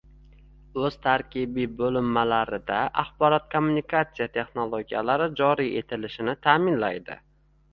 o‘z 0.83 0.95
tarkibiy 1.01 1.67
bo‘linmalarida 1.81 2.79
axborot-kommunikatsiya 3.03 4.27
texnologiyalari 4.39 5.29
joriy 5.43 5.71
etilishini 5.83 6.37
ta’minlaydi; 6.49 7.21